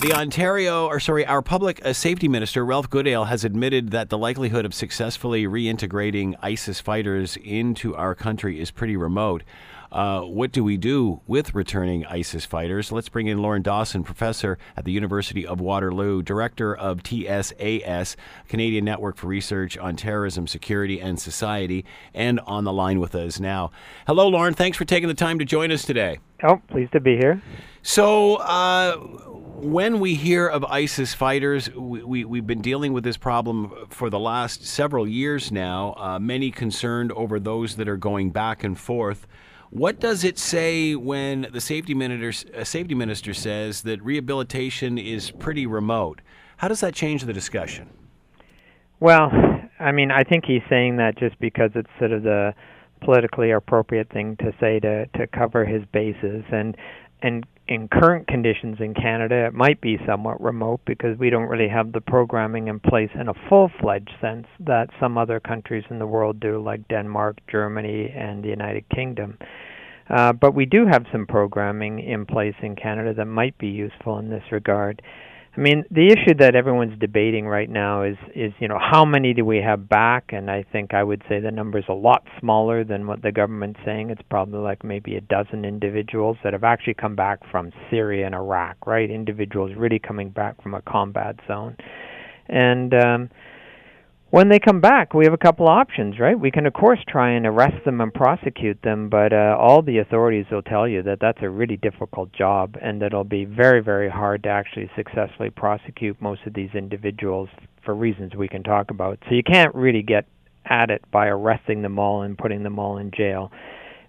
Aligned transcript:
The 0.00 0.14
Ontario, 0.14 0.86
or 0.86 0.98
sorry, 0.98 1.26
our 1.26 1.42
public 1.42 1.84
uh, 1.84 1.92
safety 1.92 2.26
minister, 2.26 2.64
Ralph 2.64 2.88
Goodale, 2.88 3.26
has 3.26 3.44
admitted 3.44 3.90
that 3.90 4.08
the 4.08 4.16
likelihood 4.16 4.64
of 4.64 4.72
successfully 4.72 5.44
reintegrating 5.44 6.36
ISIS 6.40 6.80
fighters 6.80 7.36
into 7.36 7.94
our 7.94 8.14
country 8.14 8.58
is 8.58 8.70
pretty 8.70 8.96
remote. 8.96 9.42
Uh, 9.92 10.22
what 10.22 10.52
do 10.52 10.64
we 10.64 10.78
do 10.78 11.20
with 11.26 11.54
returning 11.54 12.06
ISIS 12.06 12.46
fighters? 12.46 12.90
Let's 12.90 13.10
bring 13.10 13.26
in 13.26 13.42
Lorne 13.42 13.60
Dawson, 13.60 14.02
professor 14.02 14.56
at 14.74 14.86
the 14.86 14.92
University 14.92 15.46
of 15.46 15.60
Waterloo, 15.60 16.22
director 16.22 16.74
of 16.74 17.02
TSAS, 17.02 18.16
Canadian 18.48 18.86
Network 18.86 19.18
for 19.18 19.26
Research 19.26 19.76
on 19.76 19.96
Terrorism, 19.96 20.46
Security, 20.46 20.98
and 20.98 21.20
Society, 21.20 21.84
and 22.14 22.40
on 22.46 22.64
the 22.64 22.72
line 22.72 23.00
with 23.00 23.14
us 23.14 23.38
now. 23.38 23.70
Hello, 24.06 24.28
Lauren. 24.28 24.54
Thanks 24.54 24.78
for 24.78 24.86
taking 24.86 25.08
the 25.08 25.14
time 25.14 25.38
to 25.40 25.44
join 25.44 25.70
us 25.70 25.84
today. 25.84 26.20
Oh, 26.42 26.62
pleased 26.70 26.92
to 26.92 27.00
be 27.00 27.18
here. 27.18 27.42
So, 27.82 28.36
uh, 28.36 28.96
when 28.96 30.00
we 30.00 30.14
hear 30.14 30.46
of 30.46 30.64
ISIS 30.64 31.14
fighters, 31.14 31.70
we, 31.74 32.24
we, 32.24 32.38
have 32.38 32.46
been 32.46 32.62
dealing 32.62 32.92
with 32.92 33.04
this 33.04 33.16
problem 33.16 33.72
for 33.90 34.10
the 34.10 34.18
last 34.18 34.64
several 34.66 35.06
years 35.06 35.52
now, 35.52 35.94
uh, 35.98 36.18
many 36.18 36.50
concerned 36.50 37.12
over 37.12 37.38
those 37.38 37.76
that 37.76 37.88
are 37.88 37.96
going 37.96 38.30
back 38.30 38.64
and 38.64 38.78
forth. 38.78 39.26
What 39.70 40.00
does 40.00 40.24
it 40.24 40.38
say 40.38 40.94
when 40.94 41.46
the 41.52 41.60
safety 41.60 41.94
minister, 41.94 42.50
uh, 42.54 42.64
safety 42.64 42.94
minister 42.94 43.32
says 43.32 43.82
that 43.82 44.02
rehabilitation 44.02 44.98
is 44.98 45.30
pretty 45.30 45.66
remote? 45.66 46.20
How 46.56 46.68
does 46.68 46.80
that 46.80 46.94
change 46.94 47.24
the 47.24 47.32
discussion? 47.32 47.88
Well, 48.98 49.30
I 49.78 49.92
mean, 49.92 50.10
I 50.10 50.24
think 50.24 50.44
he's 50.44 50.62
saying 50.68 50.96
that 50.96 51.18
just 51.18 51.38
because 51.38 51.70
it's 51.74 51.88
sort 51.98 52.12
of 52.12 52.22
the 52.22 52.54
politically 53.00 53.50
appropriate 53.50 54.10
thing 54.10 54.36
to 54.36 54.52
say 54.60 54.78
to 54.80 55.06
to 55.06 55.26
cover 55.26 55.64
his 55.64 55.82
bases 55.92 56.44
and 56.52 56.76
and 57.22 57.46
in 57.70 57.86
current 57.86 58.26
conditions 58.26 58.78
in 58.80 58.92
Canada 58.92 59.46
it 59.46 59.54
might 59.54 59.80
be 59.80 59.96
somewhat 60.04 60.40
remote 60.42 60.80
because 60.84 61.16
we 61.18 61.30
don't 61.30 61.48
really 61.48 61.68
have 61.68 61.92
the 61.92 62.00
programming 62.00 62.66
in 62.66 62.80
place 62.80 63.10
in 63.14 63.28
a 63.28 63.34
full-fledged 63.48 64.10
sense 64.20 64.46
that 64.58 64.88
some 64.98 65.16
other 65.16 65.38
countries 65.38 65.84
in 65.88 66.00
the 66.00 66.06
world 66.06 66.40
do 66.40 66.60
like 66.60 66.86
Denmark, 66.88 67.38
Germany 67.48 68.12
and 68.14 68.42
the 68.42 68.48
United 68.48 68.84
Kingdom. 68.88 69.38
Uh, 70.10 70.32
but 70.32 70.52
we 70.52 70.66
do 70.66 70.84
have 70.84 71.04
some 71.12 71.24
programming 71.24 72.00
in 72.00 72.26
place 72.26 72.56
in 72.60 72.74
Canada 72.74 73.14
that 73.14 73.26
might 73.26 73.56
be 73.56 73.68
useful 73.68 74.18
in 74.18 74.28
this 74.28 74.42
regard. 74.50 75.00
I 75.60 75.62
mean, 75.62 75.84
the 75.90 76.06
issue 76.06 76.34
that 76.38 76.54
everyone's 76.54 76.98
debating 76.98 77.46
right 77.46 77.68
now 77.68 78.02
is 78.02 78.16
is 78.34 78.50
you 78.60 78.66
know 78.66 78.78
how 78.80 79.04
many 79.04 79.34
do 79.34 79.44
we 79.44 79.58
have 79.58 79.90
back? 79.90 80.30
And 80.30 80.50
I 80.50 80.64
think 80.72 80.94
I 80.94 81.02
would 81.02 81.22
say 81.28 81.38
the 81.38 81.50
number 81.50 81.76
is 81.76 81.84
a 81.86 81.92
lot 81.92 82.22
smaller 82.40 82.82
than 82.82 83.06
what 83.06 83.20
the 83.20 83.30
government's 83.30 83.78
saying. 83.84 84.08
It's 84.08 84.22
probably 84.30 84.60
like 84.60 84.82
maybe 84.82 85.16
a 85.16 85.20
dozen 85.20 85.66
individuals 85.66 86.38
that 86.44 86.54
have 86.54 86.64
actually 86.64 86.94
come 86.94 87.14
back 87.14 87.40
from 87.50 87.72
Syria 87.90 88.24
and 88.24 88.34
Iraq, 88.34 88.86
right? 88.86 89.10
Individuals 89.10 89.72
really 89.76 89.98
coming 89.98 90.30
back 90.30 90.62
from 90.62 90.72
a 90.72 90.80
combat 90.80 91.36
zone, 91.46 91.76
and 92.48 92.94
um, 92.94 93.30
when 94.30 94.48
they 94.48 94.60
come 94.60 94.80
back, 94.80 95.12
we 95.12 95.24
have 95.24 95.34
a 95.34 95.38
couple 95.38 95.66
options, 95.66 96.20
right? 96.20 96.38
We 96.38 96.52
can, 96.52 96.66
of 96.66 96.72
course, 96.72 97.00
try 97.08 97.30
and 97.32 97.44
arrest 97.46 97.84
them 97.84 98.00
and 98.00 98.14
prosecute 98.14 98.80
them, 98.82 99.08
but 99.08 99.32
uh, 99.32 99.56
all 99.58 99.82
the 99.82 99.98
authorities 99.98 100.46
will 100.50 100.62
tell 100.62 100.86
you 100.86 101.02
that 101.02 101.18
that's 101.20 101.42
a 101.42 101.50
really 101.50 101.76
difficult 101.76 102.32
job 102.32 102.76
and 102.80 103.02
that 103.02 103.06
it'll 103.06 103.24
be 103.24 103.44
very, 103.44 103.82
very 103.82 104.08
hard 104.08 104.44
to 104.44 104.48
actually 104.48 104.88
successfully 104.94 105.50
prosecute 105.50 106.20
most 106.22 106.42
of 106.46 106.54
these 106.54 106.70
individuals 106.74 107.48
for 107.84 107.94
reasons 107.94 108.34
we 108.36 108.46
can 108.46 108.62
talk 108.62 108.90
about. 108.90 109.18
So 109.28 109.34
you 109.34 109.42
can't 109.42 109.74
really 109.74 110.02
get 110.02 110.26
at 110.64 110.90
it 110.90 111.02
by 111.10 111.26
arresting 111.26 111.82
them 111.82 111.98
all 111.98 112.22
and 112.22 112.38
putting 112.38 112.62
them 112.62 112.78
all 112.78 112.98
in 112.98 113.10
jail. 113.10 113.50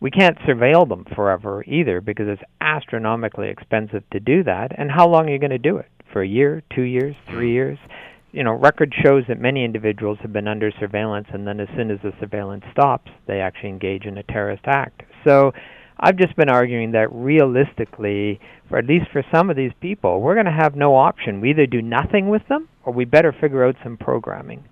We 0.00 0.10
can't 0.10 0.38
surveil 0.40 0.88
them 0.88 1.04
forever 1.14 1.62
either 1.64 2.00
because 2.00 2.26
it's 2.28 2.42
astronomically 2.60 3.50
expensive 3.50 4.02
to 4.10 4.18
do 4.18 4.42
that. 4.44 4.72
And 4.76 4.90
how 4.90 5.08
long 5.08 5.28
are 5.28 5.32
you 5.32 5.38
going 5.38 5.50
to 5.50 5.58
do 5.58 5.76
it? 5.76 5.88
For 6.12 6.22
a 6.22 6.26
year, 6.26 6.62
two 6.74 6.82
years, 6.82 7.14
three 7.28 7.52
years? 7.52 7.78
You 8.32 8.44
know, 8.44 8.52
record 8.52 8.94
shows 9.04 9.24
that 9.28 9.40
many 9.40 9.64
individuals 9.64 10.18
have 10.22 10.32
been 10.32 10.48
under 10.48 10.70
surveillance, 10.78 11.28
and 11.32 11.46
then 11.46 11.60
as 11.60 11.68
soon 11.76 11.90
as 11.90 11.98
the 12.02 12.12
surveillance 12.20 12.64
stops, 12.72 13.10
they 13.26 13.40
actually 13.40 13.70
engage 13.70 14.04
in 14.04 14.18
a 14.18 14.22
terrorist 14.22 14.64
act. 14.66 15.02
So, 15.26 15.52
I've 16.00 16.16
just 16.16 16.36
been 16.36 16.48
arguing 16.48 16.92
that 16.92 17.12
realistically, 17.12 18.38
for 18.68 18.78
at 18.78 18.86
least 18.86 19.06
for 19.12 19.24
some 19.34 19.50
of 19.50 19.56
these 19.56 19.72
people, 19.80 20.20
we're 20.20 20.34
going 20.34 20.46
to 20.46 20.52
have 20.52 20.76
no 20.76 20.94
option. 20.94 21.40
We 21.40 21.50
either 21.50 21.66
do 21.66 21.82
nothing 21.82 22.28
with 22.28 22.42
them, 22.48 22.68
or 22.84 22.92
we 22.92 23.04
better 23.04 23.32
figure 23.32 23.64
out 23.64 23.74
some 23.82 23.96
programming. 23.96 24.62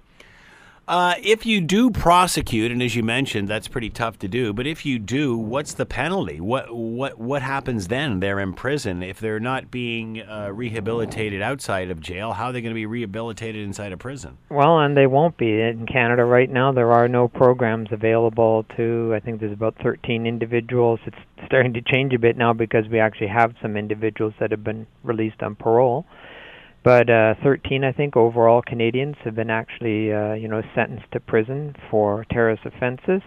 Uh, 0.88 1.14
if 1.20 1.44
you 1.44 1.60
do 1.60 1.90
prosecute, 1.90 2.70
and 2.70 2.80
as 2.80 2.94
you 2.94 3.02
mentioned, 3.02 3.48
that's 3.48 3.66
pretty 3.66 3.90
tough 3.90 4.20
to 4.20 4.28
do. 4.28 4.52
But 4.52 4.68
if 4.68 4.86
you 4.86 5.00
do, 5.00 5.36
what's 5.36 5.74
the 5.74 5.84
penalty? 5.84 6.40
What 6.40 6.72
what 6.72 7.18
what 7.18 7.42
happens 7.42 7.88
then? 7.88 8.20
They're 8.20 8.38
in 8.38 8.52
prison. 8.52 9.02
If 9.02 9.18
they're 9.18 9.40
not 9.40 9.72
being 9.72 10.22
uh, 10.22 10.50
rehabilitated 10.52 11.42
outside 11.42 11.90
of 11.90 11.98
jail, 12.00 12.34
how 12.34 12.46
are 12.46 12.52
they 12.52 12.60
going 12.60 12.70
to 12.70 12.76
be 12.76 12.86
rehabilitated 12.86 13.64
inside 13.64 13.92
a 13.92 13.96
prison? 13.96 14.38
Well, 14.48 14.78
and 14.78 14.96
they 14.96 15.08
won't 15.08 15.36
be 15.36 15.60
in 15.60 15.86
Canada 15.86 16.24
right 16.24 16.48
now. 16.48 16.70
There 16.70 16.92
are 16.92 17.08
no 17.08 17.26
programs 17.26 17.88
available 17.90 18.64
to. 18.76 19.12
I 19.12 19.18
think 19.18 19.40
there's 19.40 19.52
about 19.52 19.74
13 19.82 20.24
individuals. 20.24 21.00
It's 21.04 21.16
starting 21.46 21.72
to 21.74 21.82
change 21.82 22.14
a 22.14 22.18
bit 22.20 22.36
now 22.36 22.52
because 22.52 22.86
we 22.88 23.00
actually 23.00 23.28
have 23.28 23.54
some 23.60 23.76
individuals 23.76 24.34
that 24.38 24.52
have 24.52 24.62
been 24.62 24.86
released 25.02 25.42
on 25.42 25.56
parole. 25.56 26.06
But 26.86 27.10
uh, 27.10 27.34
13, 27.42 27.82
I 27.82 27.90
think, 27.90 28.16
overall 28.16 28.62
Canadians 28.64 29.16
have 29.24 29.34
been 29.34 29.50
actually, 29.50 30.12
uh, 30.12 30.34
you 30.34 30.46
know, 30.46 30.62
sentenced 30.72 31.10
to 31.14 31.18
prison 31.18 31.74
for 31.90 32.24
terrorist 32.30 32.62
offenses, 32.64 33.22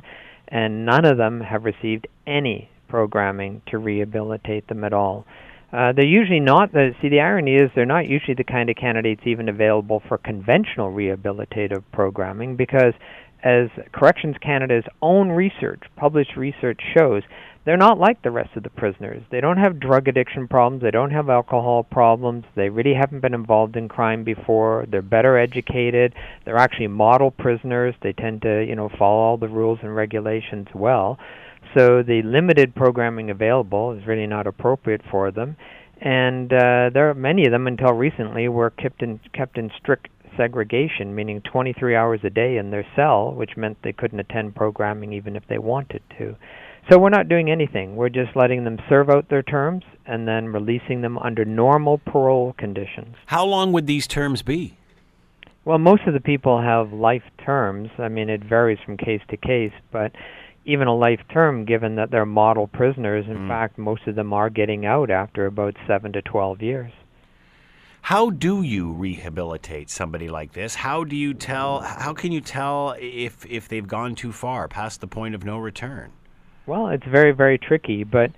and 0.47 0.86
none 0.86 1.03
of 1.03 1.18
them 1.18 1.42
have 1.42 1.66
received 1.66 2.08
any 2.25 2.69
programming 2.88 3.62
to 3.68 3.78
rehabilitate 3.78 4.69
them 4.69 4.86
at 4.86 4.94
all. 4.94 5.25
Uh, 5.74 5.92
they're 5.92 6.06
usually 6.06 6.40
not. 6.40 6.72
The, 6.72 6.92
see, 7.02 7.09
the 7.09 7.19
irony 7.19 7.56
is 7.56 7.69
they're 7.75 7.86
not 7.86 8.08
usually 8.08 8.34
the 8.34 8.46
kind 8.46 8.69
of 8.69 8.78
candidates 8.78 9.24
even 9.25 9.50
available 9.50 10.02
for 10.08 10.18
conventional 10.18 10.94
rehabilitative 10.94 11.84
programming 11.92 12.56
because, 12.56 12.94
as 13.44 13.68
Corrections 13.92 14.38
Canada's 14.42 14.86
own 15.02 15.28
research, 15.31 15.84
published 15.98 16.38
research 16.38 16.80
shows, 16.98 17.24
they're 17.69 17.78
not 17.78 18.00
like 18.00 18.19
the 18.24 18.31
rest 18.31 18.50
of 18.56 18.63
the 18.63 18.69
prisoners. 18.72 19.22
They 19.30 19.41
don't 19.41 19.57
have 19.57 19.80
drug 19.80 20.07
addiction 20.07 20.47
problems, 20.47 20.81
they 20.81 20.90
don't 20.90 21.12
have 21.12 21.30
alcohol 21.30 21.84
problems, 21.84 22.44
they 22.56 22.69
really 22.69 22.96
haven't 22.96 23.19
been 23.19 23.35
involved 23.35 23.75
in 23.75 23.88
crime 23.88 24.24
before. 24.24 24.88
They're 24.90 25.03
better 25.03 25.38
educated. 25.38 26.16
They're 26.46 26.57
actually 26.57 26.88
model 26.88 27.30
prisoners. 27.30 27.94
They 28.02 28.12
tend 28.13 28.41
to, 28.41 28.66
you 28.68 28.75
know, 28.75 28.90
follow 28.97 29.19
all 29.19 29.38
the 29.38 29.50
rules 29.50 29.78
and 29.84 29.96
regulations 29.96 30.66
well. 30.74 31.19
So 31.78 32.02
the 32.02 32.24
limited 32.25 32.74
programming 32.74 33.30
available 33.30 33.91
is 33.91 34.07
really 34.07 34.25
not 34.25 34.47
appropriate 34.47 35.01
for 35.12 35.30
them. 35.30 35.56
And 36.01 36.51
uh, 36.51 36.90
there 36.91 37.12
are 37.12 37.13
many 37.13 37.46
of 37.46 37.51
them 37.51 37.68
until 37.68 37.94
recently 37.94 38.47
were 38.47 38.72
kept 38.72 39.03
in 39.03 39.19
kept 39.31 39.59
in 39.59 39.69
strict 39.80 40.07
segregation, 40.36 41.13
meaning 41.13 41.40
23 41.41 41.96
hours 41.96 42.22
a 42.24 42.31
day 42.31 42.57
in 42.57 42.72
their 42.72 42.88
cell, 42.96 43.31
which 43.31 43.56
meant 43.56 43.78
they 43.84 43.94
couldn't 43.94 44.19
attend 44.19 44.56
programming 44.56 45.13
even 45.13 45.36
if 45.36 45.44
they 45.47 45.59
wanted 45.59 46.01
to. 46.18 46.36
So 46.90 46.98
we're 46.98 47.10
not 47.10 47.30
doing 47.30 47.52
anything. 47.52 47.96
We're 47.96 48.10
just 48.10 48.36
letting 48.36 48.64
them 48.64 48.80
serve 48.90 49.12
out 49.12 49.30
their 49.30 49.44
terms 49.44 49.84
and 50.08 50.28
then 50.28 50.48
releasing 50.48 51.02
them 51.02 51.20
under 51.20 51.46
normal 51.46 52.00
parole 52.00 52.56
conditions. 52.58 53.16
How 53.28 53.46
long 53.46 53.72
would 53.74 53.86
these 53.86 54.08
terms 54.08 54.42
be? 54.42 54.76
Well, 55.66 55.78
most 55.78 56.08
of 56.08 56.16
the 56.16 56.20
people 56.20 56.60
have 56.60 56.92
life 56.92 57.22
terms. 57.46 57.92
I 58.00 58.08
mean, 58.08 58.28
it 58.28 58.44
varies 58.44 58.80
from 58.84 58.98
case 58.98 59.22
to 59.30 59.38
case, 59.38 59.74
but 59.92 60.14
even 60.66 60.88
a 60.88 60.96
life 60.96 61.22
term, 61.32 61.64
given 61.64 61.96
that 61.98 62.10
they're 62.10 62.26
model 62.26 62.66
prisoners, 62.66 63.26
in 63.28 63.38
mm. 63.38 63.48
fact, 63.48 63.78
most 63.78 64.08
of 64.08 64.16
them 64.16 64.34
are 64.34 64.50
getting 64.50 64.88
out 64.88 65.12
after 65.12 65.46
about 65.46 65.76
7 65.86 66.12
to 66.14 66.24
12 66.24 66.64
years. 66.64 66.92
How 68.02 68.32
do 68.32 68.64
you 68.64 68.92
rehabilitate 68.94 69.92
somebody 69.92 70.28
like 70.28 70.54
this? 70.54 70.74
How 70.74 71.04
do 71.04 71.16
you 71.16 71.36
tell 71.36 71.82
how 71.82 72.14
can 72.14 72.32
you 72.32 72.42
tell 72.42 72.96
if 72.98 73.46
if 73.46 73.68
they've 73.68 73.88
gone 73.88 74.16
too 74.16 74.32
far 74.32 74.68
past 74.68 75.02
the 75.02 75.08
point 75.08 75.36
of 75.36 75.44
no 75.44 75.60
return? 75.60 76.14
Well, 76.69 76.90
it's 76.90 77.06
very, 77.12 77.31
very 77.31 77.57
tricky, 77.57 78.03
but 78.03 78.30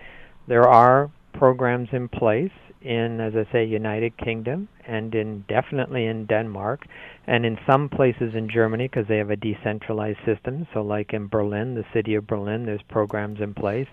there 0.48 0.66
are 0.66 1.12
programs 1.34 1.90
in 1.92 2.08
place 2.08 2.54
in, 2.82 3.20
as 3.20 3.34
I 3.36 3.52
say, 3.52 3.66
United 3.66 4.16
Kingdom 4.16 4.70
and 4.88 5.14
in 5.14 5.44
definitely 5.50 6.06
in 6.06 6.28
Denmark 6.28 6.86
and 7.28 7.46
in 7.46 7.58
some 7.70 7.90
places 7.90 8.34
in 8.34 8.50
Germany 8.50 8.88
because 8.88 9.10
they 9.10 9.18
have 9.18 9.32
a 9.32 9.36
decentralized 9.36 10.20
system. 10.26 10.66
So, 10.74 10.82
like 10.82 11.12
in 11.12 11.28
Berlin, 11.28 11.76
the 11.76 11.84
city 11.94 12.16
of 12.16 12.26
Berlin, 12.26 12.66
there's 12.66 12.82
programs 12.84 13.42
in 13.42 13.54
place 13.54 13.88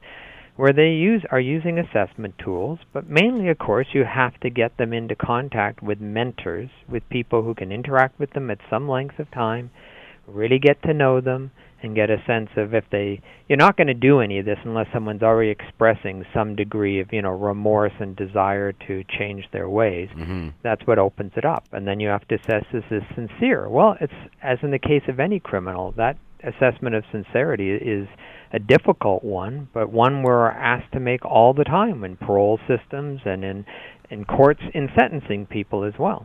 where 0.54 0.72
they 0.72 0.90
use 0.90 1.24
are 1.32 1.40
using 1.40 1.80
assessment 1.80 2.36
tools, 2.38 2.78
but 2.92 3.10
mainly, 3.10 3.48
of 3.48 3.58
course, 3.58 3.88
you 3.92 4.04
have 4.04 4.38
to 4.42 4.50
get 4.50 4.76
them 4.76 4.92
into 4.92 5.16
contact 5.16 5.82
with 5.82 6.00
mentors, 6.00 6.70
with 6.88 7.02
people 7.10 7.42
who 7.42 7.56
can 7.56 7.72
interact 7.72 8.20
with 8.20 8.30
them 8.34 8.52
at 8.52 8.58
some 8.70 8.88
length 8.88 9.18
of 9.18 9.28
time, 9.32 9.68
really 10.28 10.60
get 10.60 10.80
to 10.84 10.94
know 10.94 11.20
them 11.20 11.50
and 11.82 11.94
get 11.94 12.10
a 12.10 12.22
sense 12.26 12.48
of 12.56 12.74
if 12.74 12.84
they 12.90 13.20
you're 13.48 13.58
not 13.58 13.76
going 13.76 13.86
to 13.86 13.94
do 13.94 14.20
any 14.20 14.38
of 14.38 14.44
this 14.44 14.58
unless 14.64 14.86
someone's 14.92 15.22
already 15.22 15.50
expressing 15.50 16.24
some 16.34 16.56
degree 16.56 17.00
of 17.00 17.12
you 17.12 17.22
know 17.22 17.30
remorse 17.30 17.92
and 18.00 18.16
desire 18.16 18.72
to 18.72 19.04
change 19.18 19.44
their 19.52 19.68
ways 19.68 20.08
mm-hmm. 20.16 20.48
that's 20.62 20.86
what 20.86 20.98
opens 20.98 21.32
it 21.36 21.44
up 21.44 21.64
and 21.72 21.86
then 21.86 22.00
you 22.00 22.08
have 22.08 22.26
to 22.28 22.34
assess 22.34 22.64
is 22.72 22.82
this 22.90 23.04
sincere 23.14 23.68
well 23.68 23.96
it's 24.00 24.12
as 24.42 24.58
in 24.62 24.70
the 24.70 24.78
case 24.78 25.02
of 25.08 25.20
any 25.20 25.40
criminal 25.40 25.92
that 25.96 26.16
assessment 26.44 26.94
of 26.94 27.04
sincerity 27.10 27.70
is 27.70 28.06
a 28.52 28.58
difficult 28.58 29.22
one, 29.22 29.68
but 29.74 29.90
one 29.90 30.22
we're 30.22 30.48
asked 30.48 30.92
to 30.92 31.00
make 31.00 31.24
all 31.24 31.52
the 31.52 31.64
time 31.64 32.04
in 32.04 32.16
parole 32.16 32.58
systems 32.66 33.20
and 33.24 33.44
in 33.44 33.64
in 34.10 34.24
courts 34.24 34.62
in 34.72 34.88
sentencing 34.98 35.44
people 35.46 35.84
as 35.84 35.92
well. 35.98 36.24